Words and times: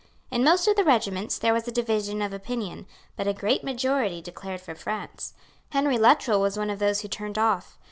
In 0.31 0.43
most 0.43 0.67
of 0.67 0.75
the 0.75 0.83
regiments 0.83 1.37
there 1.37 1.53
was 1.53 1.67
a 1.67 1.71
division 1.71 2.23
of 2.23 2.33
opinion; 2.33 2.87
but 3.15 3.27
a 3.27 3.35
great 3.35 3.63
majority 3.63 4.19
declared 4.19 4.59
for 4.59 4.73
France. 4.73 5.35
Henry 5.69 5.99
Luttrell 5.99 6.41
was 6.41 6.57
one 6.57 6.71
of 6.71 6.79
those 6.79 7.01
who 7.01 7.07
turned 7.07 7.37
off. 7.37 7.77